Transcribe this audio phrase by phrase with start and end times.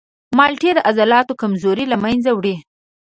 [0.37, 2.55] مالټې د عضلاتو کمزوري له منځه وړي.